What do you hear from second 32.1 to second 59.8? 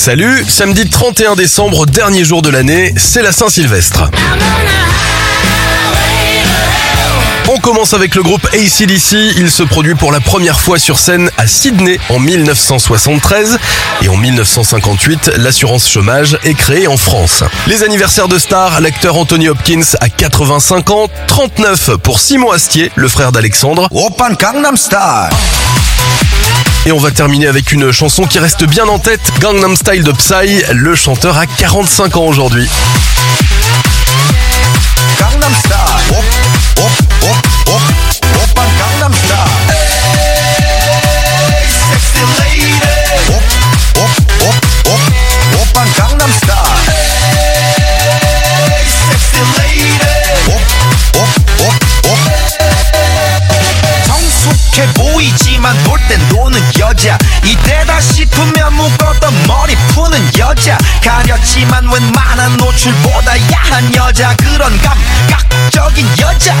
ans aujourd'hui. 성숙해 보이지만 놀땐 노는 여자. 이때다 싶으면 묶었던 머리